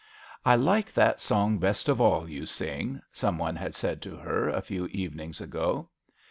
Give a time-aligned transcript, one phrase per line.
[0.51, 4.49] "I like that song best of all you sing/' some one had said to her
[4.49, 5.89] a few evenings ago.